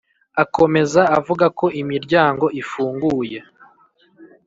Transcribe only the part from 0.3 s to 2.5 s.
Akomeza avuga ko imiryango